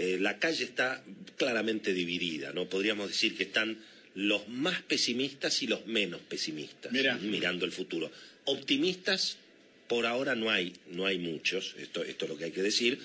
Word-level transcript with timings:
eh, 0.00 0.18
la 0.18 0.38
calle 0.38 0.64
está 0.64 1.04
claramente 1.36 1.92
dividida, 1.92 2.54
¿no? 2.54 2.70
Podríamos 2.70 3.08
decir 3.08 3.36
que 3.36 3.42
están 3.42 3.76
los 4.14 4.48
más 4.48 4.80
pesimistas 4.80 5.62
y 5.62 5.66
los 5.66 5.84
menos 5.86 6.22
pesimistas, 6.22 6.90
mirando 6.90 7.66
el 7.66 7.70
futuro. 7.70 8.10
Optimistas, 8.46 9.36
por 9.88 10.06
ahora 10.06 10.34
no 10.34 10.50
hay, 10.50 10.72
no 10.90 11.04
hay 11.04 11.18
muchos, 11.18 11.74
esto, 11.78 12.02
esto 12.02 12.24
es 12.24 12.30
lo 12.30 12.38
que 12.38 12.44
hay 12.44 12.50
que 12.50 12.62
decir. 12.62 12.98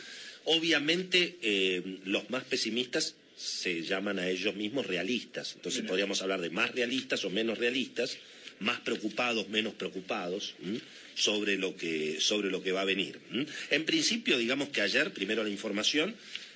Obviamente, 0.45 1.35
eh, 1.41 1.81
los 2.05 2.29
más 2.29 2.45
pesimistas 2.45 3.15
se 3.35 3.81
llaman 3.81 4.17
a 4.17 4.29
ellos 4.29 4.55
mismos 4.55 4.87
realistas. 4.87 5.51
Entonces 5.55 5.83
podríamos 5.83 6.21
hablar 6.21 6.39
de 6.39 6.49
más 6.49 6.71
realistas 6.71 7.25
o 7.25 7.29
menos 7.29 7.57
realistas, 7.57 8.17
más 8.61 8.79
preocupados, 8.79 9.49
menos 9.49 9.73
preocupados 9.73 10.55
sobre 11.13 11.57
lo 11.57 11.75
que 11.75 12.21
sobre 12.21 12.49
lo 12.49 12.63
que 12.63 12.71
va 12.71 12.81
a 12.81 12.85
venir. 12.85 13.19
En 13.69 13.83
principio, 13.83 14.37
digamos 14.37 14.69
que 14.69 14.79
ayer, 14.79 15.11
primero 15.11 15.43
la 15.43 15.49
información, 15.49 16.15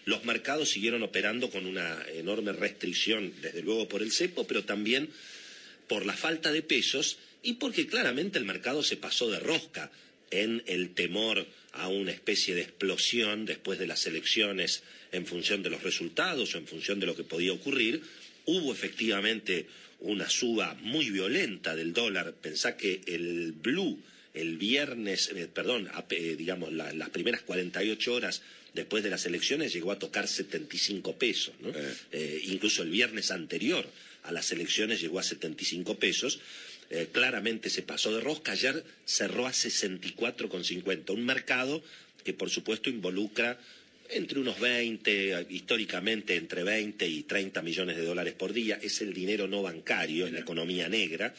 los 0.09 0.25
mercados 0.25 0.69
siguieron 0.69 1.03
operando 1.03 1.51
con 1.51 1.67
una 1.67 2.03
enorme 2.13 2.51
restricción, 2.51 3.31
desde 3.41 3.61
luego 3.61 3.87
por 3.87 4.01
el 4.01 4.11
cepo, 4.11 4.47
pero 4.47 4.65
también 4.65 5.09
por 5.87 6.05
la 6.05 6.13
falta 6.13 6.51
de 6.51 6.63
pesos 6.63 7.19
y 7.43 7.53
porque 7.53 7.85
claramente 7.85 8.39
el 8.39 8.45
mercado 8.45 8.81
se 8.81 8.97
pasó 8.97 9.29
de 9.29 9.39
rosca 9.39 9.91
en 10.31 10.63
el 10.65 10.95
temor 10.95 11.45
a 11.73 11.87
una 11.87 12.11
especie 12.11 12.55
de 12.55 12.61
explosión 12.61 13.45
después 13.45 13.77
de 13.77 13.85
las 13.85 14.07
elecciones 14.07 14.81
en 15.11 15.27
función 15.27 15.61
de 15.61 15.69
los 15.69 15.83
resultados 15.83 16.55
o 16.55 16.57
en 16.57 16.67
función 16.67 16.99
de 16.99 17.05
lo 17.05 17.15
que 17.15 17.23
podía 17.23 17.53
ocurrir. 17.53 18.01
Hubo 18.45 18.73
efectivamente 18.73 19.67
una 19.99 20.27
suba 20.27 20.73
muy 20.81 21.11
violenta 21.11 21.75
del 21.75 21.93
dólar. 21.93 22.33
Pensá 22.33 22.75
que 22.75 23.01
el 23.05 23.51
blue 23.51 24.01
el 24.33 24.57
viernes, 24.57 25.31
eh, 25.35 25.47
perdón, 25.51 25.89
eh, 26.09 26.35
digamos, 26.37 26.71
las 26.71 27.09
primeras 27.09 27.41
48 27.41 28.13
horas 28.13 28.41
después 28.73 29.03
de 29.03 29.09
las 29.09 29.25
elecciones 29.25 29.73
llegó 29.73 29.91
a 29.91 29.99
tocar 29.99 30.27
75 30.27 31.17
pesos, 31.17 31.53
¿no? 31.59 31.71
Eh. 32.11 32.41
incluso 32.45 32.83
el 32.83 32.89
viernes 32.89 33.31
anterior 33.31 33.85
a 34.23 34.31
las 34.31 34.51
elecciones 34.51 35.01
llegó 35.01 35.19
a 35.19 35.23
75 35.23 35.97
pesos. 35.97 36.39
claramente 37.11 37.69
se 37.69 37.83
pasó 37.83 38.13
de 38.13 38.21
rosca. 38.21 38.51
Ayer 38.51 38.83
cerró 39.05 39.47
a 39.47 39.51
64,50. 39.51 41.11
Un 41.11 41.25
mercado 41.25 41.83
que, 42.23 42.33
por 42.33 42.49
supuesto, 42.49 42.89
involucra 42.89 43.59
entre 44.09 44.39
unos 44.39 44.59
20, 44.59 45.47
históricamente 45.49 46.35
entre 46.35 46.63
20 46.63 47.07
y 47.07 47.23
30 47.23 47.61
millones 47.61 47.97
de 47.97 48.05
dólares 48.05 48.33
por 48.33 48.53
día. 48.53 48.79
Es 48.81 49.01
el 49.01 49.13
dinero 49.13 49.47
no 49.47 49.61
bancario 49.61 50.27
en 50.27 50.33
la 50.33 50.39
economía 50.39 50.89
negra. 50.89 51.33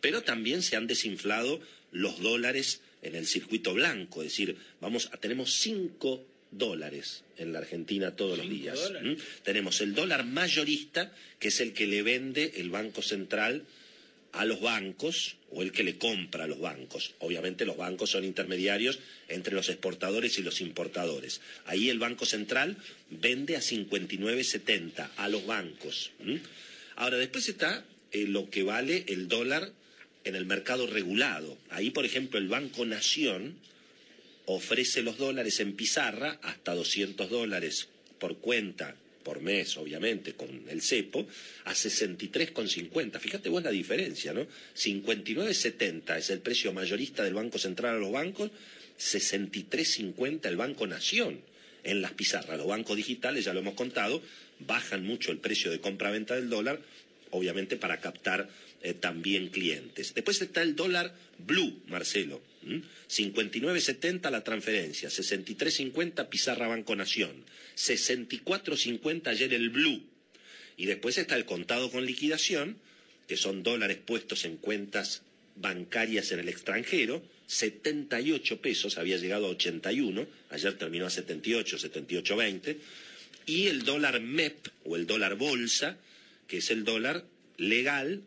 Pero 0.00 0.22
también 0.22 0.62
se 0.62 0.76
han 0.76 0.86
desinflado 0.86 1.60
los 1.92 2.20
dólares 2.20 2.80
en 3.02 3.14
el 3.14 3.26
circuito 3.26 3.74
blanco. 3.74 4.22
Es 4.22 4.30
decir, 4.30 4.56
vamos, 4.80 5.10
tenemos 5.20 5.54
cinco 5.54 6.26
dólares 6.58 7.24
en 7.36 7.52
la 7.52 7.60
Argentina 7.60 8.16
todos 8.16 8.38
los 8.38 8.48
días. 8.48 8.92
Tenemos 9.42 9.80
el 9.80 9.94
dólar 9.94 10.24
mayorista, 10.24 11.12
que 11.38 11.48
es 11.48 11.60
el 11.60 11.72
que 11.72 11.86
le 11.86 12.02
vende 12.02 12.52
el 12.56 12.70
Banco 12.70 13.02
Central 13.02 13.64
a 14.32 14.44
los 14.44 14.60
bancos 14.60 15.36
o 15.50 15.62
el 15.62 15.72
que 15.72 15.82
le 15.82 15.96
compra 15.96 16.44
a 16.44 16.46
los 16.46 16.60
bancos. 16.60 17.14
Obviamente 17.20 17.64
los 17.64 17.76
bancos 17.76 18.10
son 18.10 18.24
intermediarios 18.24 18.98
entre 19.28 19.54
los 19.54 19.68
exportadores 19.70 20.38
y 20.38 20.42
los 20.42 20.60
importadores. 20.60 21.40
Ahí 21.64 21.88
el 21.88 21.98
Banco 21.98 22.26
Central 22.26 22.76
vende 23.10 23.56
a 23.56 23.60
59.70 23.60 25.08
a 25.16 25.28
los 25.28 25.46
bancos. 25.46 26.10
Ahora, 26.96 27.16
después 27.16 27.48
está 27.48 27.84
eh, 28.12 28.26
lo 28.26 28.50
que 28.50 28.62
vale 28.62 29.04
el 29.08 29.28
dólar 29.28 29.72
en 30.24 30.34
el 30.34 30.44
mercado 30.44 30.86
regulado. 30.86 31.56
Ahí, 31.70 31.90
por 31.90 32.04
ejemplo, 32.04 32.38
el 32.38 32.48
Banco 32.48 32.84
Nación 32.84 33.56
ofrece 34.46 35.02
los 35.02 35.18
dólares 35.18 35.60
en 35.60 35.74
pizarra 35.74 36.38
hasta 36.42 36.74
200 36.74 37.28
dólares 37.28 37.88
por 38.18 38.38
cuenta 38.38 38.96
por 39.26 39.42
mes, 39.42 39.76
obviamente, 39.76 40.34
con 40.34 40.48
el 40.68 40.80
cepo, 40.82 41.26
a 41.64 41.72
63,50. 41.72 43.18
Fíjate 43.18 43.48
vos 43.48 43.64
la 43.64 43.72
diferencia, 43.72 44.32
¿no? 44.32 44.46
59,70 44.76 46.16
es 46.16 46.30
el 46.30 46.38
precio 46.38 46.72
mayorista 46.72 47.24
del 47.24 47.34
Banco 47.34 47.58
Central 47.58 47.96
a 47.96 47.98
los 47.98 48.12
bancos, 48.12 48.52
63,50 49.00 50.46
el 50.46 50.56
Banco 50.56 50.86
Nación 50.86 51.40
en 51.82 52.02
las 52.02 52.12
pizarras. 52.12 52.56
Los 52.56 52.68
bancos 52.68 52.96
digitales, 52.96 53.44
ya 53.44 53.52
lo 53.52 53.60
hemos 53.60 53.74
contado, 53.74 54.22
bajan 54.60 55.04
mucho 55.04 55.32
el 55.32 55.38
precio 55.38 55.72
de 55.72 55.80
compra-venta 55.80 56.36
del 56.36 56.48
dólar, 56.48 56.80
obviamente 57.32 57.76
para 57.76 57.98
captar 57.98 58.48
eh, 58.82 58.94
también 58.94 59.48
clientes. 59.48 60.14
Después 60.14 60.40
está 60.40 60.62
el 60.62 60.76
dólar 60.76 61.14
blue, 61.38 61.82
Marcelo. 61.88 62.40
59.70 63.08 64.30
la 64.30 64.42
transferencia, 64.42 65.08
63.50 65.08 66.28
Pizarra 66.28 66.66
Banco 66.66 66.96
Nación, 66.96 67.44
64.50 67.76 69.28
ayer 69.28 69.54
el 69.54 69.70
blue. 69.70 70.02
Y 70.76 70.86
después 70.86 71.16
está 71.16 71.36
el 71.36 71.44
contado 71.44 71.90
con 71.90 72.04
liquidación, 72.04 72.76
que 73.28 73.36
son 73.36 73.62
dólares 73.62 73.98
puestos 74.04 74.44
en 74.44 74.56
cuentas 74.56 75.22
bancarias 75.54 76.32
en 76.32 76.40
el 76.40 76.48
extranjero, 76.48 77.22
78 77.46 78.60
pesos, 78.60 78.98
había 78.98 79.16
llegado 79.16 79.46
a 79.46 79.50
81, 79.50 80.26
ayer 80.50 80.76
terminó 80.76 81.06
a 81.06 81.10
78, 81.10 81.78
78.20, 81.78 82.76
y 83.46 83.68
el 83.68 83.84
dólar 83.84 84.20
MEP 84.20 84.68
o 84.84 84.96
el 84.96 85.06
dólar 85.06 85.36
bolsa, 85.36 85.96
que 86.48 86.58
es 86.58 86.70
el 86.70 86.84
dólar 86.84 87.24
legal 87.56 88.22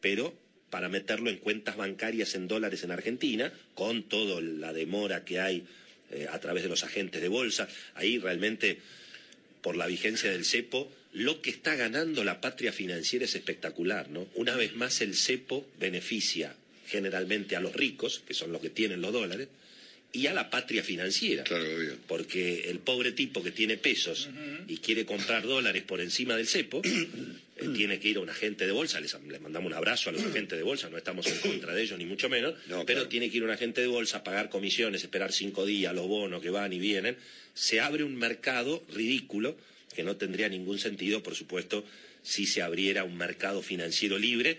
pero 0.00 0.34
para 0.70 0.88
meterlo 0.88 1.30
en 1.30 1.38
cuentas 1.38 1.76
bancarias 1.76 2.34
en 2.34 2.48
dólares 2.48 2.84
en 2.84 2.92
Argentina, 2.92 3.52
con 3.74 4.04
toda 4.04 4.40
la 4.40 4.72
demora 4.72 5.24
que 5.24 5.40
hay 5.40 5.64
eh, 6.12 6.26
a 6.30 6.38
través 6.38 6.62
de 6.62 6.68
los 6.68 6.84
agentes 6.84 7.20
de 7.20 7.28
bolsa. 7.28 7.68
Ahí 7.94 8.18
realmente, 8.18 8.78
por 9.62 9.76
la 9.76 9.86
vigencia 9.86 10.30
del 10.30 10.44
cepo, 10.44 10.90
lo 11.12 11.42
que 11.42 11.50
está 11.50 11.74
ganando 11.74 12.22
la 12.22 12.40
patria 12.40 12.72
financiera 12.72 13.24
es 13.24 13.34
espectacular, 13.34 14.08
¿no? 14.10 14.28
Una 14.34 14.54
vez 14.54 14.76
más 14.76 15.00
el 15.00 15.16
cepo 15.16 15.66
beneficia 15.78 16.54
generalmente 16.86 17.56
a 17.56 17.60
los 17.60 17.74
ricos, 17.74 18.22
que 18.26 18.34
son 18.34 18.52
los 18.52 18.60
que 18.60 18.70
tienen 18.70 19.00
los 19.00 19.12
dólares, 19.12 19.48
y 20.12 20.26
a 20.26 20.34
la 20.34 20.50
patria 20.50 20.82
financiera. 20.82 21.44
Claro, 21.44 21.64
Porque 22.06 22.68
el 22.70 22.78
pobre 22.78 23.12
tipo 23.12 23.42
que 23.42 23.50
tiene 23.50 23.76
pesos 23.76 24.28
y 24.66 24.78
quiere 24.78 25.04
comprar 25.04 25.46
dólares 25.46 25.82
por 25.84 26.00
encima 26.00 26.36
del 26.36 26.46
cepo, 26.46 26.82
eh, 26.84 27.68
tiene 27.74 28.00
que 28.00 28.08
ir 28.08 28.16
a 28.16 28.20
un 28.20 28.30
agente 28.30 28.66
de 28.66 28.72
bolsa, 28.72 29.00
les, 29.00 29.14
mandamos 29.40 29.70
un 29.70 29.74
abrazo 29.76 30.10
a 30.10 30.12
los 30.12 30.22
agentes 30.22 30.58
de 30.58 30.64
bolsa, 30.64 30.88
no 30.88 30.96
estamos 30.96 31.26
en 31.26 31.38
contra 31.38 31.74
de 31.74 31.82
ellos 31.82 31.98
ni 31.98 32.06
mucho 32.06 32.28
menos, 32.28 32.54
pero 32.86 33.08
tiene 33.08 33.30
que 33.30 33.36
ir 33.36 33.42
a 33.44 33.46
un 33.46 33.52
agente 33.52 33.80
de 33.80 33.86
bolsa, 33.86 34.24
pagar 34.24 34.48
comisiones, 34.48 35.02
esperar 35.02 35.32
cinco 35.32 35.64
días, 35.64 35.94
los 35.94 36.08
bonos 36.08 36.42
que 36.42 36.50
van 36.50 36.72
y 36.72 36.78
vienen. 36.78 37.16
Se 37.54 37.80
abre 37.80 38.04
un 38.04 38.16
mercado 38.16 38.82
ridículo 38.92 39.56
que 39.94 40.02
no 40.02 40.16
tendría 40.16 40.48
ningún 40.48 40.78
sentido, 40.78 41.22
por 41.22 41.34
supuesto, 41.34 41.84
si 42.22 42.46
se 42.46 42.62
abriera 42.62 43.04
un 43.04 43.16
mercado 43.16 43.62
financiero 43.62 44.18
libre 44.18 44.58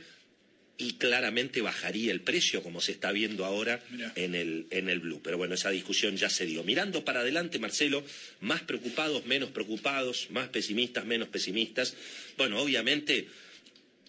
y 0.78 0.94
claramente 0.94 1.62
bajaría 1.62 2.12
el 2.12 2.22
precio, 2.22 2.64
como 2.64 2.82
se 2.82 2.92
está 2.92 3.12
viendo 3.12 3.46
ahora 3.46 3.80
en 4.16 4.34
el, 4.34 4.66
en 4.72 4.90
el 4.90 5.00
Blue. 5.00 5.22
Pero 5.24 5.38
bueno, 5.38 5.54
esa 5.54 5.70
discusión 5.70 6.18
ya 6.18 6.30
se 6.30 6.46
dio. 6.46 6.64
Mirando 6.64 7.06
para 7.06 7.20
adelante, 7.20 7.60
Marcelo, 7.60 8.04
más 8.40 8.62
preocupados, 8.62 9.26
menos 9.26 9.52
preocupados, 9.52 10.28
más 10.32 10.50
pesimistas, 10.50 11.06
menos 11.06 11.28
pesimistas. 11.28 11.96
Bueno, 12.36 12.60
obviamente, 12.60 13.28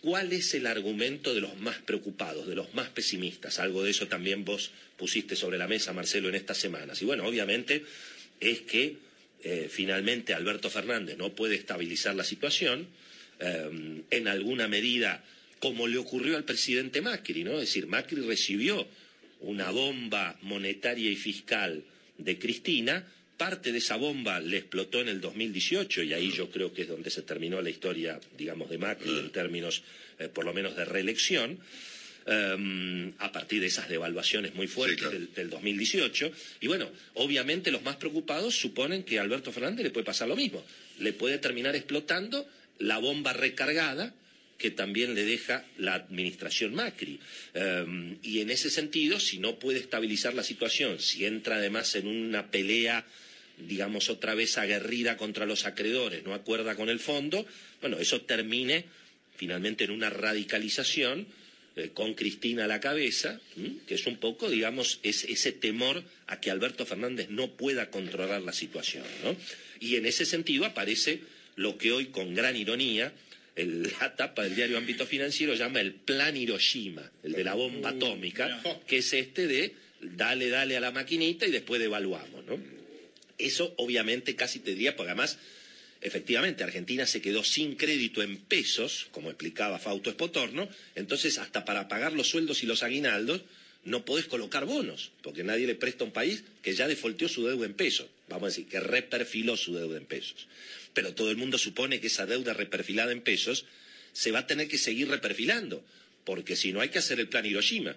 ¿cuál 0.01 0.33
es 0.33 0.55
el 0.55 0.67
argumento 0.67 1.35
de 1.35 1.43
los 1.43 1.59
más 1.59 1.77
preocupados, 1.79 2.47
de 2.47 2.55
los 2.55 2.73
más 2.75 2.89
pesimistas? 2.89 3.59
Algo 3.59 3.83
de 3.83 3.91
eso 3.91 4.09
también 4.09 4.45
vos 4.45 4.71
pusiste 4.97 5.37
sobre 5.37 5.59
la 5.59 5.69
mesa, 5.69 5.93
Marcelo, 5.93 6.31
en 6.31 6.37
estas 6.37 6.57
semanas. 6.57 7.03
Y 7.03 7.05
bueno, 7.05 7.27
obviamente 7.27 7.85
es 8.41 8.63
que 8.63 8.97
eh, 9.45 9.69
finalmente 9.71 10.33
Alberto 10.33 10.71
Fernández 10.71 11.19
no 11.19 11.35
puede 11.35 11.57
estabilizar 11.57 12.15
la 12.15 12.25
situación. 12.25 12.89
Eh, 13.41 14.03
en 14.11 14.29
alguna 14.29 14.69
medida 14.69 15.23
como 15.63 15.87
le 15.87 15.97
ocurrió 15.97 16.37
al 16.37 16.43
presidente 16.43 17.01
Macri, 17.01 17.45
¿no? 17.45 17.53
Es 17.53 17.69
decir, 17.69 17.87
Macri 17.87 18.21
recibió 18.21 18.85
una 19.43 19.71
bomba 19.71 20.37
monetaria 20.43 21.09
y 21.09 21.15
fiscal 21.15 21.85
de 22.19 22.37
Cristina, 22.37 23.07
parte 23.37 23.71
de 23.71 23.79
esa 23.79 23.95
bomba 23.95 24.41
le 24.41 24.57
explotó 24.57 25.01
en 25.01 25.09
el 25.09 25.21
2018 25.21 26.03
y 26.03 26.15
ahí 26.15 26.33
yo 26.33 26.51
creo 26.51 26.75
que 26.75 26.83
es 26.83 26.89
donde 26.89 27.11
se 27.11 27.23
terminó 27.23 27.63
la 27.63 27.71
historia, 27.71 28.19
digamos, 28.37 28.71
de 28.71 28.79
Macri 28.79 29.17
en 29.17 29.31
términos, 29.31 29.85
eh, 30.19 30.29
por 30.29 30.45
lo 30.45 30.53
menos, 30.53 30.75
de 30.75 30.85
reelección. 30.85 31.61
Em, 32.25 33.13
a 33.19 33.33
partir 33.33 33.61
de 33.61 33.67
esas 33.67 33.89
devaluaciones 33.89 34.55
muy 34.55 34.69
fuertes 34.69 35.11
del, 35.11 35.33
del, 35.33 35.51
2018. 35.51 36.31
Y 36.61 36.69
bueno, 36.69 36.89
obviamente 37.15 37.73
los 37.73 37.83
más 37.83 37.97
preocupados 37.97 38.55
suponen 38.55 39.03
que 39.03 39.19
a 39.19 39.23
Alberto 39.23 39.51
Fernández 39.51 39.83
le 39.83 39.91
puede 39.91 40.07
pasar 40.07 40.29
lo 40.29 40.37
mismo. 40.37 40.65
Le 41.01 41.13
puede 41.13 41.39
terminar 41.39 41.75
explotando 41.75 42.49
la 42.79 42.99
bomba 42.99 43.33
recargada 43.33 44.15
que 44.63 44.71
también 44.71 45.17
le 45.17 45.25
deja 45.25 45.65
la 45.77 45.95
administración 45.95 46.73
Macri. 46.73 47.19
Em, 47.53 48.19
y 48.23 48.39
en 48.43 48.49
ese 48.49 48.71
sentido, 48.71 49.19
si 49.19 49.41
no 49.41 49.59
puede 49.59 49.81
estabilizar 49.81 50.35
la 50.35 50.45
situación, 50.45 51.01
si 51.01 51.25
entra 51.25 51.57
además 51.57 51.97
en 51.97 52.07
una 52.07 52.53
pelea 52.53 53.05
digamos 53.59 54.09
otra 54.09 54.35
vez 54.35 54.59
aguerrida 54.59 55.17
contra 55.17 55.47
los 55.47 55.67
acreedores, 55.67 56.25
no 56.25 56.33
acuerda 56.33 56.77
con 56.77 56.89
el 56.89 57.01
fondo, 57.01 57.45
bueno, 57.81 57.99
eso 57.99 58.23
termine 58.23 58.85
finalmente 59.37 59.85
en 59.85 59.91
una 59.91 60.11
radicalización 60.11 61.27
eh, 61.75 61.91
con 61.93 62.15
Cristina 62.15 62.65
a 62.65 62.69
la 62.69 62.81
cabeza, 62.81 63.41
que 63.87 63.95
es 63.95 64.07
un 64.07 64.17
poco, 64.19 64.49
digamos, 64.49 65.01
ese 65.03 65.53
temor 65.53 66.05
a 66.29 66.41
que 66.41 66.51
Alberto 66.51 66.87
Fernández 66.87 67.31
no 67.31 67.51
pueda 67.51 67.91
controlar 67.91 68.43
la 68.43 68.53
situación. 68.53 69.05
¿no? 69.25 69.37
Y 69.81 69.97
en 69.97 70.07
ese 70.07 70.25
sentido 70.25 70.65
aparece 70.65 71.21
lo 71.57 71.79
que 71.79 71.93
hoy, 71.93 72.07
con 72.07 72.35
gran 72.35 72.57
ironía, 72.57 73.13
la 73.57 74.17
tapa 74.17 74.45
del 74.45 74.55
diario 74.55 74.79
Ámbito 74.79 75.07
Financiero 75.07 75.55
llama 75.55 75.81
el 75.81 75.93
Plan 75.93 76.37
Hiroshima, 76.37 77.11
el 77.23 77.33
de 77.33 77.45
la 77.45 77.55
bomba 77.55 77.93
uh, 77.93 77.97
atómica, 77.97 78.63
que 78.87 78.99
es 78.99 79.13
este 79.13 79.47
de 79.47 79.75
dale, 80.01 80.49
dale 80.49 80.77
a 80.77 80.81
la 80.81 80.91
maquinita 80.91 81.47
y 81.47 81.51
después 81.51 81.81
devaluamos. 81.81 82.45
¿no? 82.47 82.59
Eso 83.39 83.75
obviamente 83.77 84.35
casi 84.35 84.61
te 84.61 84.71
diría, 84.71 84.97
porque 84.97 85.11
además 85.11 85.39
efectivamente 86.01 86.65
Argentina 86.65 87.07
se 87.07 87.21
quedó 87.21 87.45
sin 87.45 87.77
crédito 87.77 88.23
en 88.23 88.39
pesos, 88.39 89.09
como 89.13 89.29
explicaba 89.29 89.79
Fausto 89.79 90.11
Espotorno, 90.11 90.69
entonces 90.95 91.39
hasta 91.39 91.65
para 91.65 91.89
pagar 91.89 92.13
los 92.13 92.29
sueldos 92.29 92.63
y 92.63 92.67
los 92.67 92.83
aguinaldos 92.83 93.43
no 93.85 94.05
podés 94.05 94.27
colocar 94.27 94.65
bonos, 94.65 95.11
porque 95.23 95.43
nadie 95.43 95.67
le 95.67 95.75
presta 95.75 96.05
a 96.05 96.07
un 96.07 96.13
país 96.13 96.45
que 96.63 96.75
ya 96.75 96.87
defolteó 96.87 97.29
su 97.29 97.47
deuda 97.47 97.67
en 97.67 97.75
pesos, 97.75 98.07
vamos 98.29 98.45
a 98.45 98.49
decir, 98.49 98.67
que 98.67 98.81
reperfiló 98.81 99.57
su 99.57 99.75
deuda 99.75 99.97
en 99.97 100.07
pesos. 100.07 100.47
Pero 100.95 101.15
todo 101.15 101.31
el 101.31 101.37
mundo 101.37 101.59
supone 101.59 102.01
que 102.01 102.07
esa 102.07 102.27
deuda 102.27 102.55
reperfilada 102.55 103.13
en 103.13 103.23
pesos 103.23 103.65
se 104.13 104.31
va 104.31 104.41
a 104.41 104.47
tener 104.47 104.69
que 104.69 104.79
seguir 104.79 105.09
reperfilando, 105.09 105.85
porque 106.25 106.55
si 106.55 106.73
no 106.73 106.81
hay 106.81 106.91
que 106.91 106.99
hacer 106.99 107.19
el 107.19 107.29
plan 107.29 107.47
Hiroshima. 107.47 107.97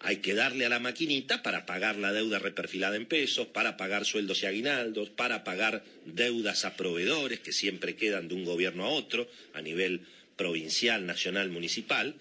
Hay 0.00 0.18
que 0.18 0.34
darle 0.34 0.64
a 0.64 0.68
la 0.68 0.78
maquinita 0.78 1.42
para 1.42 1.66
pagar 1.66 1.96
la 1.96 2.12
deuda 2.12 2.38
reperfilada 2.38 2.94
en 2.94 3.06
pesos, 3.06 3.48
para 3.48 3.76
pagar 3.76 4.04
sueldos 4.04 4.42
y 4.42 4.46
aguinaldos, 4.46 5.10
para 5.10 5.42
pagar 5.42 5.82
deudas 6.04 6.64
a 6.64 6.76
proveedores 6.76 7.40
que 7.40 7.52
siempre 7.52 7.96
quedan 7.96 8.28
de 8.28 8.36
un 8.36 8.44
gobierno 8.44 8.84
a 8.84 8.90
otro, 8.90 9.28
a 9.54 9.60
nivel 9.60 10.02
provincial, 10.36 11.04
nacional, 11.04 11.50
municipal. 11.50 12.14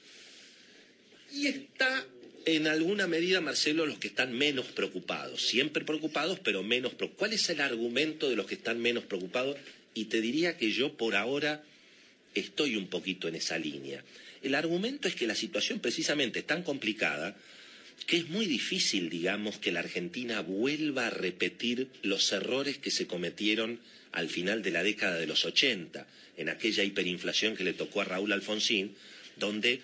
Y 1.32 1.46
está 1.46 2.04
en 2.46 2.68
alguna 2.68 3.08
medida, 3.08 3.42
Marcelo, 3.42 3.86
los 3.86 4.00
que 4.00 4.08
están 4.08 4.34
menos 4.34 4.68
preocupados. 4.68 5.46
Siempre 5.46 5.84
preocupados, 5.84 6.40
pero 6.40 6.64
menos 6.64 6.94
preocupados. 6.94 7.20
¿Cuál 7.20 7.34
es 7.34 7.50
el 7.50 7.62
argumento 7.62 8.30
de 8.30 8.36
los 8.36 8.46
que 8.46 8.56
están 8.56 8.80
menos 8.80 9.04
preocupados? 9.04 9.58
Y 9.94 10.06
te 10.06 10.22
diría 10.22 10.58
que 10.58 10.72
yo 10.72 10.94
por 10.96 11.16
ahora 11.16 11.64
estoy 12.36 12.76
un 12.76 12.88
poquito 12.88 13.28
en 13.28 13.36
esa 13.36 13.58
línea. 13.58 14.04
El 14.42 14.56
argumento 14.56 15.08
es 15.08 15.16
que 15.16 15.28
la 15.28 15.36
situación 15.36 15.80
precisamente 15.80 16.40
es 16.40 16.46
tan 16.46 16.64
complicada 16.64 17.36
que 18.06 18.18
es 18.18 18.30
muy 18.30 18.46
difícil, 18.46 19.10
digamos, 19.10 19.58
que 19.58 19.72
la 19.72 19.80
Argentina 19.80 20.42
vuelva 20.42 21.08
a 21.08 21.10
repetir 21.10 21.90
los 22.04 22.32
errores 22.32 22.78
que 22.78 22.92
se 22.92 23.08
cometieron 23.08 23.80
al 24.12 24.30
final 24.30 24.62
de 24.62 24.72
la 24.72 24.84
década 24.84 25.18
de 25.18 25.28
los 25.28 25.46
80, 25.46 26.08
en 26.38 26.50
aquella 26.50 26.84
hiperinflación 26.84 27.56
que 27.56 27.64
le 27.64 27.74
tocó 27.74 28.02
a 28.02 28.06
Raúl 28.06 28.32
Alfonsín, 28.32 28.96
donde 29.36 29.82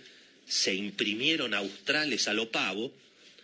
se 0.48 0.74
imprimieron 0.74 1.54
australes 1.54 2.28
a 2.28 2.34
lo 2.34 2.52
pavo, 2.52 2.94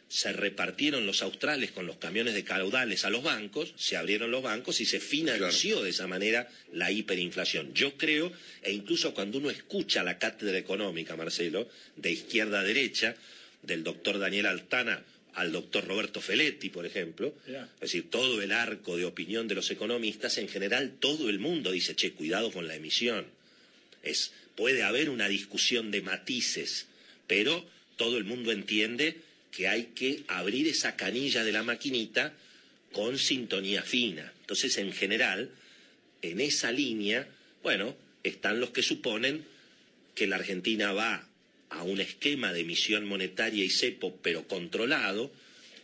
se 0.09 0.33
repartieron 0.33 1.05
los 1.05 1.21
australes 1.21 1.71
con 1.71 1.85
los 1.85 1.97
camiones 1.97 2.33
de 2.33 2.43
caudales 2.43 3.05
a 3.05 3.11
los 3.11 3.23
bancos, 3.23 3.73
se 3.77 3.95
abrieron 3.95 4.31
los 4.31 4.41
bancos 4.41 4.81
y 4.81 4.85
se 4.85 4.99
financió 4.99 5.83
de 5.83 5.91
esa 5.91 6.07
manera 6.07 6.49
la 6.73 6.91
hiperinflación. 6.91 7.73
Yo 7.75 7.95
creo, 7.95 8.31
e 8.63 8.71
incluso 8.73 9.13
cuando 9.13 9.37
uno 9.37 9.51
escucha 9.51 10.03
la 10.03 10.17
cátedra 10.17 10.57
económica, 10.57 11.15
Marcelo, 11.15 11.69
de 11.95 12.11
izquierda 12.11 12.61
a 12.61 12.63
derecha, 12.63 13.15
del 13.61 13.83
doctor 13.83 14.19
Daniel 14.19 14.47
Altana 14.47 15.03
al 15.33 15.51
doctor 15.51 15.85
Roberto 15.85 16.21
Feletti, 16.21 16.69
por 16.69 16.85
ejemplo, 16.85 17.33
es 17.45 17.79
decir, 17.79 18.09
todo 18.09 18.41
el 18.41 18.51
arco 18.51 18.97
de 18.97 19.05
opinión 19.05 19.47
de 19.47 19.55
los 19.55 19.69
economistas, 19.69 20.37
en 20.37 20.47
general 20.47 20.93
todo 20.99 21.29
el 21.29 21.39
mundo 21.39 21.71
dice, 21.71 21.95
che, 21.95 22.13
cuidado 22.13 22.51
con 22.51 22.67
la 22.67 22.75
emisión. 22.75 23.25
Es, 24.01 24.31
puede 24.59 24.83
haber 24.83 25.09
una 25.09 25.29
discusión 25.29 25.89
de 25.89 26.01
matices, 26.01 26.87
pero 27.27 27.65
todo 27.95 28.17
el 28.17 28.25
mundo 28.25 28.51
entiende 28.51 29.15
que 29.53 29.69
hay 29.69 29.91
que 29.95 30.23
abrir 30.27 30.67
esa 30.67 30.97
canilla 30.97 31.45
de 31.45 31.53
la 31.53 31.63
maquinita 31.63 32.33
con 32.91 33.17
sintonía 33.17 33.83
fina. 33.83 34.33
Entonces, 34.41 34.77
en 34.77 34.91
general, 34.91 35.49
en 36.21 36.41
esa 36.41 36.73
línea, 36.73 37.25
bueno, 37.63 37.95
están 38.21 38.59
los 38.59 38.71
que 38.71 38.83
suponen 38.83 39.45
que 40.13 40.27
la 40.27 40.35
Argentina 40.35 40.91
va 40.91 41.25
a 41.69 41.83
un 41.83 42.01
esquema 42.01 42.51
de 42.51 42.59
emisión 42.59 43.05
monetaria 43.05 43.63
y 43.63 43.69
cepo, 43.69 44.19
pero 44.21 44.45
controlado, 44.45 45.31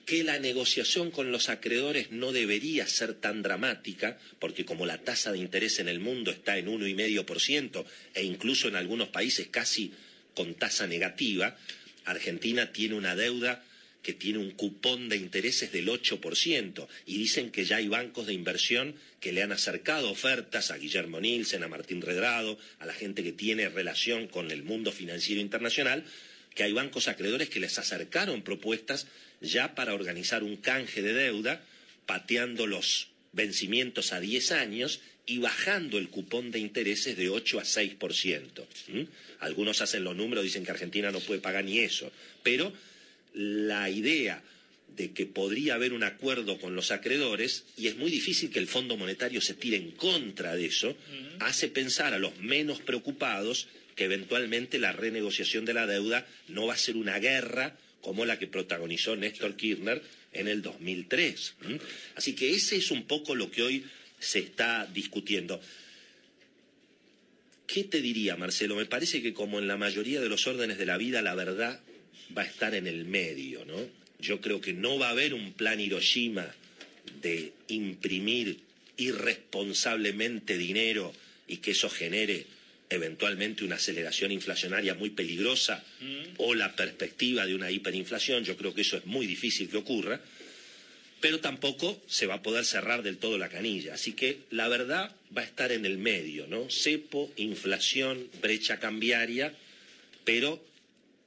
que 0.06 0.24
la 0.24 0.40
negociación 0.40 1.10
con 1.10 1.31
los 1.31 1.50
acreedores 1.50 2.12
no 2.12 2.31
debería 2.31 2.88
ser 2.88 3.16
tan 3.16 3.42
dramática, 3.42 4.19
porque 4.40 4.63
como 4.63 4.86
la 4.86 5.00
tasa 5.00 5.31
de 5.31 5.40
interés 5.40 5.80
en 5.80 5.88
el 5.88 6.00
mundo 6.00 6.31
está 6.31 6.57
en 6.57 6.68
uno 6.68 6.88
y 6.88 6.94
medio 6.94 7.25
por 7.25 7.42
ciento 7.42 7.86
e 8.13 8.24
incluso 8.24 8.68
en 8.68 8.75
algunos 8.75 9.10
países 9.10 9.48
casi 9.48 9.92
con 10.36 10.54
tasa 10.54 10.86
negativa, 10.86 11.57
Argentina 12.06 12.72
tiene 12.72 12.96
una 12.96 13.16
deuda 13.16 13.63
que 14.04 14.13
tiene 14.13 14.38
un 14.38 14.52
cupón 14.52 15.10
de 15.10 15.18
intereses 15.18 15.72
del 15.72 15.88
8% 15.88 16.88
y 17.08 17.18
dicen 17.18 17.50
que 17.50 17.66
ya 17.66 17.78
hay 17.78 17.88
bancos 17.88 18.28
de 18.28 18.34
inversión 18.34 18.94
que 19.19 19.31
le 19.31 19.42
han 19.42 19.51
acercado 19.51 20.12
ofertas 20.12 20.69
a 20.69 20.78
Guillermo 20.78 21.19
Nielsen, 21.19 21.63
a 21.63 21.68
Martín 21.68 22.04
Redrado, 22.04 22.60
a 22.78 22.86
la 22.86 22.94
gente 22.94 23.24
que 23.24 23.31
tiene 23.31 23.68
relación 23.68 24.28
con 24.28 24.51
el 24.51 24.62
mundo 24.62 24.92
financiero 24.92 25.42
internacional, 25.42 26.06
que 26.56 26.63
hay 26.63 26.72
bancos 26.72 27.07
acreedores 27.07 27.50
que 27.50 27.60
les 27.60 27.78
acercaron 27.78 28.42
propuestas 28.42 29.07
ya 29.42 29.75
para 29.75 29.94
organizar 29.94 30.42
un 30.44 30.56
canje 30.56 31.02
de 31.02 31.13
deuda, 31.13 31.62
pateando 32.06 32.66
los 32.66 33.10
vencimientos 33.34 34.13
a 34.13 34.19
10 34.19 34.52
años 34.54 35.02
y 35.28 35.40
bajando 35.40 35.98
el 35.98 36.10
cupón 36.10 36.52
de 36.52 36.60
intereses 36.60 37.18
de 37.18 37.30
8 37.30 37.60
a 37.60 37.63
6%. 37.63 38.66
Algunos 39.40 39.81
hacen 39.81 40.04
los 40.04 40.16
números, 40.16 40.44
dicen 40.44 40.63
que 40.63 40.72
Argentina 40.72 41.12
no 41.12 41.19
puede 41.19 41.42
pagar 41.42 41.66
ni 41.66 41.80
eso, 41.80 42.12
pero 42.42 42.72
la 43.34 43.90
idea 43.90 44.42
de 44.96 45.12
que 45.12 45.25
podría 45.25 45.75
haber 45.75 45.92
un 45.92 46.04
acuerdo 46.04 46.58
con 46.58 46.75
los 46.75 46.92
acreedores, 46.92 47.66
y 47.75 47.88
es 47.88 47.98
muy 47.98 48.10
difícil 48.10 48.50
que 48.50 48.60
el 48.60 48.68
Fondo 48.68 48.96
Monetario 48.96 49.42
se 49.42 49.56
tire 49.56 49.75
en 49.75 49.92
contra 49.92 50.56
de 50.56 50.68
eso, 50.68 50.96
hace 51.40 51.68
pensar 51.68 52.13
a 52.13 52.19
los 52.19 52.38
menos 52.38 52.80
preocupados 52.80 53.68
que 53.96 54.06
eventualmente 54.06 54.78
la 54.78 54.92
renegociación 54.92 55.66
de 55.66 55.74
la 55.74 55.88
deuda 55.88 56.28
no 56.48 56.68
va 56.68 56.74
a 56.74 56.78
ser 56.78 56.98
una 56.98 57.18
guerra 57.20 57.78
como 58.02 58.26
la 58.26 58.38
que 58.38 58.48
protagonizó 58.48 59.16
Néstor 59.16 59.56
Kirchner 59.56 60.02
en 60.34 60.48
el 60.48 60.62
2003. 60.62 61.56
Así 62.16 62.36
que 62.36 62.52
ese 62.52 62.76
es 62.76 62.92
un 62.92 63.06
poco 63.08 63.36
lo 63.36 63.50
que 63.50 63.64
hoy 63.64 63.86
se 64.20 64.40
está 64.40 64.86
discutiendo. 64.94 65.60
¿Qué 67.66 67.84
te 67.86 68.02
diría, 68.02 68.36
Marcelo? 68.36 68.76
Me 68.76 68.86
parece 68.86 69.22
que 69.22 69.34
como 69.34 69.60
en 69.60 69.68
la 69.68 69.78
mayoría 69.78 70.22
de 70.22 70.30
los 70.30 70.46
órdenes 70.46 70.78
de 70.78 70.86
la 70.86 70.98
vida, 70.98 71.22
la 71.22 71.34
verdad 71.34 71.80
va 72.38 72.44
a 72.44 72.46
estar 72.46 72.76
en 72.76 72.86
el 72.86 73.06
medio, 73.06 73.66
¿no? 73.66 73.78
Yo 74.20 74.40
creo 74.40 74.62
que 74.62 74.74
no 74.74 75.00
va 75.00 75.08
a 75.08 75.12
haber 75.12 75.34
un 75.34 75.54
plan 75.54 75.80
Hiroshima 75.80 76.54
de 77.22 77.54
imprimir 77.68 78.60
irresponsablemente 78.98 80.58
dinero 80.58 81.14
y 81.48 81.58
que 81.58 81.72
eso 81.72 81.90
genere 81.90 82.46
eventualmente 82.89 83.63
una 83.63 83.75
aceleración 83.75 84.32
inflacionaria 84.32 84.94
muy 84.94 85.10
peligrosa 85.10 85.84
mm. 86.00 86.24
o 86.38 86.54
la 86.54 86.75
perspectiva 86.75 87.46
de 87.46 87.56
una 87.56 87.72
hiperinflación, 87.72 88.44
yo 88.44 88.58
creo 88.58 88.74
que 88.74 88.82
eso 88.82 88.98
es 88.98 89.06
muy 89.06 89.25
difícil 89.25 89.70
que 89.70 89.77
ocurra, 89.77 90.22
pero 91.20 91.39
tampoco 91.39 92.00
se 92.08 92.27
va 92.27 92.36
a 92.36 92.42
poder 92.44 92.65
cerrar 92.65 93.01
del 93.01 93.18
todo 93.18 93.38
la 93.38 93.50
canilla. 93.50 93.96
Así 93.96 94.13
que 94.13 94.39
la 94.51 94.68
verdad 94.68 95.15
va 95.36 95.42
a 95.42 95.46
estar 95.46 95.72
en 95.72 95.86
el 95.86 95.98
medio, 95.98 96.46
¿no? 96.48 96.70
Cepo, 96.70 97.32
inflación, 97.38 98.27
brecha 98.42 98.80
cambiaria, 98.80 99.54
pero 100.24 100.63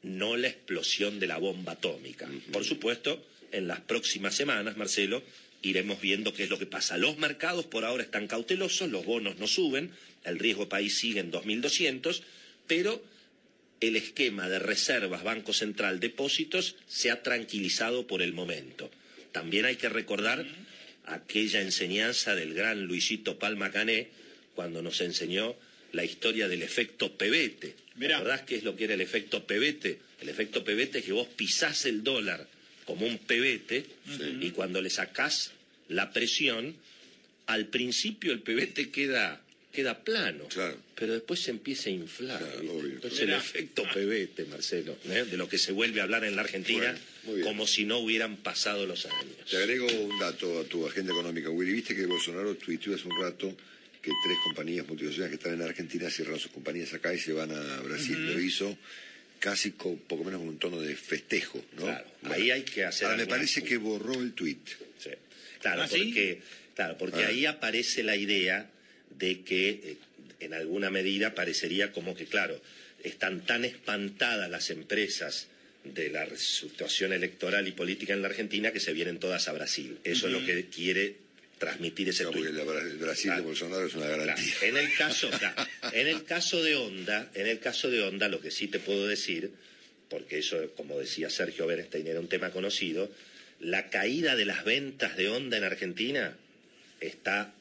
no 0.02 0.36
la 0.36 0.48
explosión 0.48 1.18
de 1.18 1.26
la 1.26 1.38
bomba 1.38 1.72
atómica. 1.72 2.28
Por 2.52 2.64
supuesto, 2.64 3.24
en 3.50 3.66
las 3.66 3.80
próximas 3.80 4.34
semanas, 4.34 4.76
Marcelo, 4.76 5.22
iremos 5.62 6.00
viendo 6.00 6.32
qué 6.32 6.44
es 6.44 6.50
lo 6.50 6.58
que 6.58 6.66
pasa. 6.66 6.96
Los 6.96 7.18
mercados 7.18 7.66
por 7.66 7.84
ahora 7.84 8.02
están 8.02 8.26
cautelosos, 8.26 8.90
los 8.90 9.04
bonos 9.04 9.38
no 9.38 9.46
suben, 9.46 9.90
el 10.24 10.38
riesgo 10.38 10.68
país 10.68 10.96
sigue 10.96 11.20
en 11.20 11.32
2.200, 11.32 12.22
pero 12.66 13.02
el 13.80 13.96
esquema 13.96 14.48
de 14.48 14.58
reservas, 14.58 15.22
Banco 15.22 15.52
Central, 15.52 16.00
depósitos 16.00 16.76
se 16.86 17.10
ha 17.10 17.22
tranquilizado 17.22 18.06
por 18.06 18.22
el 18.22 18.32
momento. 18.32 18.90
También 19.32 19.64
hay 19.64 19.76
que 19.76 19.88
recordar 19.88 20.46
aquella 21.06 21.60
enseñanza 21.60 22.34
del 22.34 22.54
gran 22.54 22.84
Luisito 22.84 23.38
Palma 23.38 23.70
Cané 23.70 24.08
cuando 24.54 24.82
nos 24.82 25.00
enseñó 25.00 25.56
la 25.92 26.04
historia 26.04 26.48
del 26.48 26.62
efecto 26.62 27.16
pebete. 27.16 27.74
¿Verdad 27.94 28.44
qué 28.44 28.56
es 28.56 28.64
lo 28.64 28.76
que 28.76 28.84
era 28.84 28.94
el 28.94 29.00
efecto 29.00 29.46
pebete? 29.46 29.98
El 30.20 30.28
efecto 30.28 30.64
pebete 30.64 30.98
es 30.98 31.04
que 31.04 31.12
vos 31.12 31.28
pisás 31.28 31.86
el 31.86 32.02
dólar 32.02 32.46
como 32.88 33.04
un 33.04 33.18
pebete 33.18 33.84
y 34.40 34.50
cuando 34.52 34.80
le 34.80 34.88
sacás 34.88 35.50
la 35.90 36.10
presión, 36.10 36.74
al 37.44 37.66
principio 37.66 38.32
el 38.32 38.40
pebete 38.40 38.88
queda, 38.88 39.42
queda 39.70 40.02
plano, 40.02 40.48
pero 40.94 41.12
después 41.12 41.38
se 41.40 41.50
empieza 41.50 41.90
a 41.90 41.92
inflar. 41.92 42.42
Entonces 42.62 43.20
el 43.20 43.34
efecto 43.34 43.82
pebete, 43.92 44.46
Marcelo, 44.46 44.96
¿eh? 45.04 45.26
de 45.30 45.36
lo 45.36 45.50
que 45.50 45.58
se 45.58 45.72
vuelve 45.72 46.00
a 46.00 46.04
hablar 46.04 46.24
en 46.24 46.34
la 46.34 46.40
Argentina 46.40 46.96
como 47.42 47.66
si 47.66 47.84
no 47.84 47.98
hubieran 47.98 48.38
pasado 48.38 48.86
los 48.86 49.04
años. 49.04 49.36
Te 49.50 49.58
agrego 49.58 49.86
un 49.86 50.18
dato 50.18 50.58
a 50.58 50.64
tu 50.64 50.86
agenda 50.86 51.12
económica, 51.12 51.50
Willy. 51.50 51.72
Viste 51.72 51.94
que 51.94 52.06
Bolsonaro 52.06 52.54
tuiteó 52.54 52.94
hace 52.94 53.06
un 53.06 53.22
rato 53.22 53.54
que 54.00 54.10
tres 54.24 54.38
compañías 54.44 54.88
multinacionales 54.88 55.32
que 55.32 55.36
están 55.36 55.60
en 55.60 55.68
Argentina 55.68 56.08
cierran 56.08 56.38
sus 56.38 56.52
compañías 56.52 56.94
acá 56.94 57.12
y 57.12 57.18
se 57.18 57.34
van 57.34 57.50
a 57.50 57.80
Brasil. 57.82 58.32
Lo 58.32 58.40
hizo 58.40 58.78
casi 59.38 59.72
con 59.72 59.98
poco 59.98 60.24
menos 60.24 60.40
con 60.40 60.48
un 60.48 60.58
tono 60.58 60.80
de 60.80 60.94
festejo, 60.96 61.62
¿no? 61.76 61.84
Claro, 61.84 62.06
ahí 62.38 62.50
hay 62.50 62.62
que 62.62 62.84
hacer. 62.84 63.06
Ahora 63.06 63.18
me 63.18 63.26
parece 63.26 63.62
que 63.62 63.76
borró 63.76 64.14
el 64.14 64.32
tuit. 64.32 64.66
Sí. 64.98 65.10
Claro, 65.60 65.82
¿Ah, 65.82 65.88
porque, 65.88 66.40
claro, 66.74 66.98
porque 66.98 67.24
ah. 67.24 67.28
ahí 67.28 67.46
aparece 67.46 68.02
la 68.02 68.16
idea 68.16 68.70
de 69.18 69.42
que 69.42 69.68
eh, 69.70 69.96
en 70.40 70.54
alguna 70.54 70.90
medida 70.90 71.34
parecería 71.34 71.92
como 71.92 72.14
que, 72.14 72.26
claro, 72.26 72.60
están 73.02 73.44
tan 73.44 73.64
espantadas 73.64 74.50
las 74.50 74.70
empresas 74.70 75.48
de 75.84 76.10
la 76.10 76.26
situación 76.36 77.12
electoral 77.12 77.66
y 77.66 77.72
política 77.72 78.12
en 78.12 78.22
la 78.22 78.28
Argentina 78.28 78.72
que 78.72 78.80
se 78.80 78.92
vienen 78.92 79.18
todas 79.18 79.48
a 79.48 79.52
Brasil. 79.52 79.98
Eso 80.04 80.26
es 80.26 80.32
lo 80.32 80.44
que 80.44 80.66
quiere 80.66 81.16
transmitir 81.58 82.08
ese 82.08 82.24
no, 82.24 82.30
porque 82.30 82.48
el 82.48 82.98
Brasil 82.98 83.32
de 83.34 83.40
Bolsonaro 83.40 83.86
es 83.86 83.94
una 83.94 84.06
garantía. 84.06 84.54
En 84.62 84.76
el 84.76 84.94
caso, 84.94 85.30
en 85.92 86.06
el 86.06 86.24
caso 86.24 86.62
de 86.62 86.76
Honda, 86.76 87.30
en 87.34 87.46
el 87.46 87.58
caso 87.58 87.90
de 87.90 88.02
Honda, 88.02 88.28
lo 88.28 88.40
que 88.40 88.50
sí 88.50 88.68
te 88.68 88.78
puedo 88.78 89.06
decir, 89.06 89.50
porque 90.08 90.38
eso, 90.38 90.70
como 90.76 90.98
decía 90.98 91.30
Sergio 91.30 91.66
Bernstein, 91.66 92.06
era 92.06 92.20
un 92.20 92.28
tema 92.28 92.50
conocido, 92.50 93.10
la 93.60 93.90
caída 93.90 94.36
de 94.36 94.44
las 94.44 94.64
ventas 94.64 95.16
de 95.16 95.28
Honda 95.28 95.56
en 95.56 95.64
Argentina 95.64 96.36
está 97.00 97.52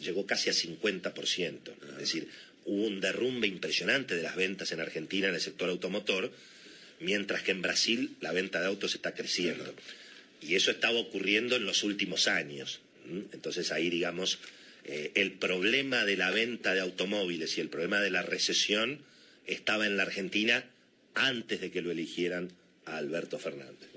llegó 0.00 0.26
casi 0.26 0.50
a 0.50 0.52
50%. 0.52 1.58
Es 1.90 1.98
decir, 1.98 2.28
hubo 2.64 2.86
un 2.86 3.00
derrumbe 3.00 3.46
impresionante 3.46 4.14
de 4.14 4.22
las 4.22 4.36
ventas 4.36 4.72
en 4.72 4.80
Argentina 4.80 5.28
en 5.28 5.34
el 5.34 5.40
sector 5.40 5.68
automotor, 5.68 6.30
mientras 7.00 7.42
que 7.42 7.50
en 7.50 7.62
Brasil 7.62 8.16
la 8.20 8.32
venta 8.32 8.60
de 8.60 8.66
autos 8.66 8.94
está 8.94 9.14
creciendo. 9.14 9.74
Y 10.40 10.54
eso 10.54 10.70
estaba 10.70 10.98
ocurriendo 10.98 11.56
en 11.56 11.64
los 11.64 11.82
últimos 11.82 12.28
años. 12.28 12.80
Entonces 13.32 13.72
ahí, 13.72 13.90
digamos, 13.90 14.38
eh, 14.84 15.10
el 15.14 15.32
problema 15.32 16.04
de 16.04 16.16
la 16.16 16.30
venta 16.30 16.74
de 16.74 16.80
automóviles 16.80 17.56
y 17.58 17.60
el 17.60 17.68
problema 17.68 18.00
de 18.00 18.10
la 18.10 18.22
recesión 18.22 19.00
estaba 19.46 19.86
en 19.86 19.96
la 19.96 20.04
Argentina 20.04 20.64
antes 21.14 21.60
de 21.60 21.70
que 21.70 21.82
lo 21.82 21.90
eligieran 21.90 22.50
a 22.86 22.96
Alberto 22.96 23.38
Fernández. 23.38 23.88